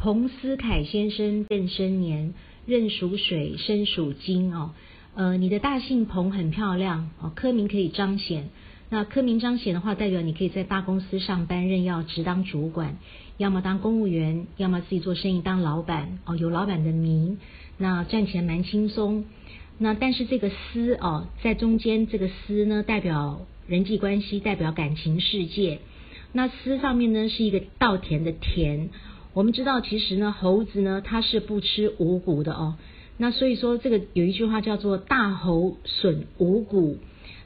[0.00, 2.32] 彭思凯先生壬申年，
[2.64, 4.70] 壬属水，申属金哦。
[5.14, 8.48] 呃，你的大姓彭很漂亮哦，科名可以彰显。
[8.88, 12.96] 那科名彰显的话，代表你可以在大公司上班，任要职当主管，
[13.36, 17.38] 要么当公务员，要么自己做生意当老板哦，有老板的名，
[17.76, 19.26] 那赚钱蛮轻松。
[19.76, 25.80] 那但是这个思哦，在中间这个思呢，代表人际关系，代表感情世界。
[26.32, 28.88] 那思上面呢是一个稻田的田。
[29.32, 32.76] 我们知道，其实呢，猴子呢它是不吃五谷的哦。
[33.16, 36.98] 那所以说，这个有一句话叫做“大猴损五谷”。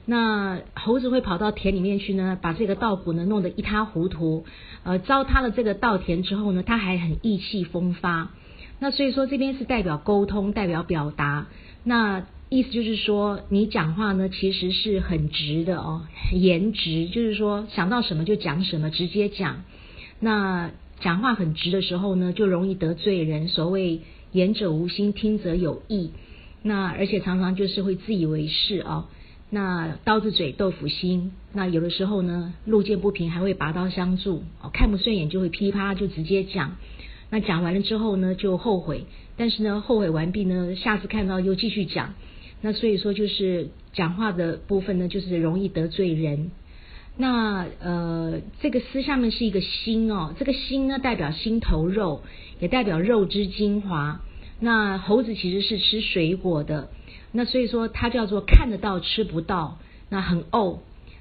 [0.07, 4.45] 那猴子会跑到田里面去呢，把这个稻谷呢弄得一塌糊涂。
[4.83, 8.31] 呃，糟蹋了这个稻田之后呢，他还很意气风发。
[8.79, 11.49] 那所以说，这边是代表沟通，代表表达。
[11.85, 19.65] 那意思就是说，你讲话呢其实是很直的哦，言直，就是说想到什么就讲什么，直接讲。
[20.21, 20.71] 那
[21.05, 23.47] 讲话很直的时候呢，就容易得罪人。
[23.47, 24.01] 所谓。
[24.33, 26.11] 言者无心，听者有意。
[26.63, 29.09] 那而且常常就是会自以为是啊。
[29.49, 31.31] 那刀子嘴豆腐心。
[31.53, 34.43] 那有的时候呢，路见不平还会拔刀相助。
[34.61, 36.79] 哦，看不顺眼就会噼啪就直接讲。
[37.31, 39.05] 那讲完了之后呢，就后悔。
[39.37, 42.15] 但是呢，后悔完毕呢，下次看到又继续讲。
[42.61, 46.51] 那所以说，就是讲话的部分呢，就是容易得罪人。
[47.17, 52.23] 那呃，这个丝下面是一个心哦，这个心呢代表心头肉，
[52.59, 54.21] 也代表肉之精华。
[54.59, 56.89] 那猴子其实是吃水果的，
[57.31, 60.79] 那所以说它叫做看得到吃不到，那很怄。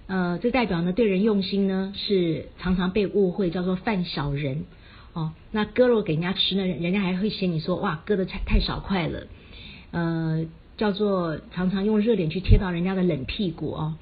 [0.07, 4.65] 呃，这代表呢对人用心呢是常常被误会，叫做犯小人
[5.13, 5.33] 哦。
[5.51, 9.27] 那割肉给人家吃呢，人家还会嫌你说哇割的太太少块了。
[9.91, 10.45] 呃，
[10.77, 13.93] 叫做常常用热脸去贴到人家的冷屁股哦。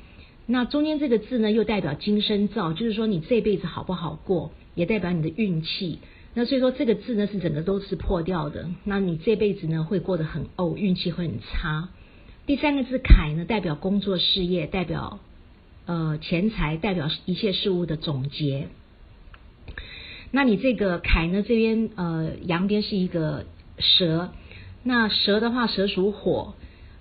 [0.47, 5.99] 那中间这个字呢，又代表今生造，就是说你这辈子好不好过，也代表你的运气。
[6.33, 8.69] 那所以说这个字呢，是整个都是破掉的。
[8.83, 11.89] 那你这辈子呢，会过得很怄，运气会很差。
[12.45, 15.19] 第三个字凯呢，代表工作事业，代表
[15.85, 18.67] 呃钱财，代表一切事物的总结。
[20.31, 23.45] 那你这个凯呢，这边呃阳边是一个
[23.77, 24.31] 蛇，
[24.83, 26.55] 那蛇的话，蛇属火，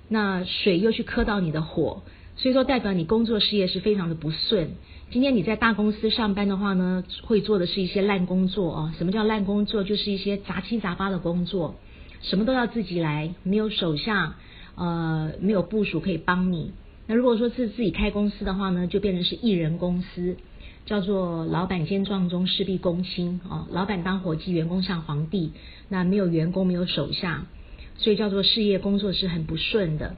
[0.09, 2.03] 那水又去克到你的火。
[2.41, 4.71] 所以说，代表你工作事业是非常的不顺。
[5.11, 8.93] 今天你在大公司上班的话呢，会做的是一些烂工作哦。
[8.97, 9.85] 什么叫烂工作？
[9.85, 11.75] 就是一些杂七杂八的工作，
[12.23, 14.37] 什么都要自己来，没有手下，
[14.75, 16.73] 呃，没有部署可以帮你。
[17.07, 20.39] 那如果说是自己开公司的话呢，就变成是艺人公司，
[20.87, 23.67] 叫做老板兼壮中，事必躬亲哦。
[23.71, 25.53] 老板当伙计，员工像皇帝，
[25.91, 27.45] 那没有员工，没有手下，
[27.99, 30.17] 所以叫做事业工作是很不顺的。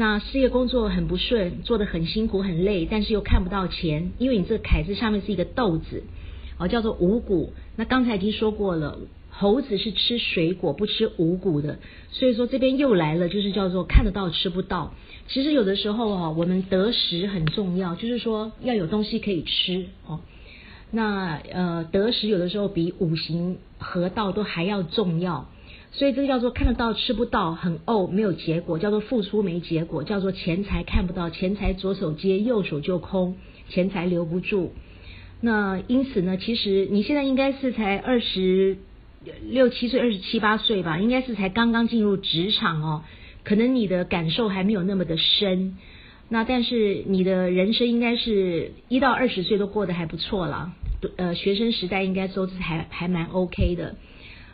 [0.00, 6.04] 那事业工作很不顺，做的很辛苦很累，但是又看不到钱，因为你这个凯字上面是一个豆子，
[6.56, 7.52] 哦，叫做五谷。
[7.76, 11.80] 那刚才已经说过了，猴子是吃水果不吃五谷的，
[12.12, 14.94] 所以说这边又来了，就是叫做看得到吃不到。
[15.28, 20.20] 其实有的时候哦，我们得食很重要，就是说要有东西可以吃哦。
[20.90, 25.50] 那呃，得食有的时候比五行合道都还要重要。
[25.92, 33.36] 所以这个叫做看得到吃不到，很怄没有结果，叫做付出没结果，叫做钱财看不到，钱财左手接右手就空，
[33.68, 34.72] 钱财留不住。
[35.40, 38.78] 那因此呢，其实你现在应该是才二十
[39.42, 43.02] 六七岁，二十七八岁吧，应该是才刚刚进入职场哦，
[43.42, 45.76] 可能你的感受还没有那么的深。
[46.28, 50.72] 那但是你的人生应该是一到二十岁都过得还不错了，
[51.16, 53.96] 呃，学生时代应该都是还还蛮 OK 的。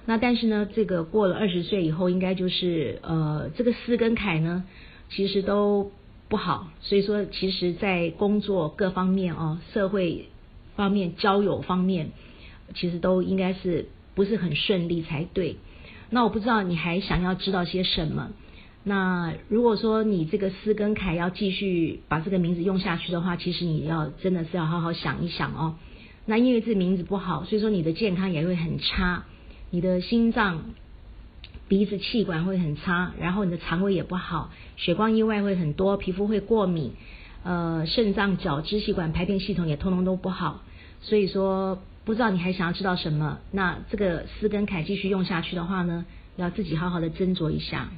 [0.09, 4.65] 那但是呢，这个过了二十岁以后，应该就是呃，这个思跟凯呢，
[5.11, 5.91] 其实都
[6.29, 6.69] 不好。
[6.81, 10.29] 所以说，其实在工作各方面哦，社会
[10.77, 12.13] 方面、交友方面，
[12.75, 15.57] 其实都应该是不是很顺利才对。
[16.09, 18.31] 那我不知道你还想要知道些什么？
[18.85, 25.75] 那如果说你这个思跟凯要继续把这个名字用下去的话，其实你要真的是要好好想一想哦。
[26.27, 29.25] 那因为这名字不好，所以说你的健康也会很差。
[29.71, 30.63] 你的心脏、
[31.69, 36.93] 鼻子、气管会很差，然后你的肠胃也不好，血光意外会很多，皮肤会过敏，
[37.43, 40.63] 呃，肾脏、角、支气管、排便系统也通通都不好。
[41.01, 43.39] 所以说，不知道你还想要知道什么？
[43.51, 46.05] 那这个斯跟凯继续用下去的话呢，
[46.37, 47.89] 要自己好好的斟酌一下。